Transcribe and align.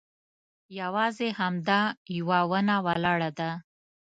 یوازې 0.79 1.27
همدا 1.39 1.81
یوه 2.17 2.39
ونه 2.51 2.75
ولاړه 2.85 3.29
ده. 3.39 3.51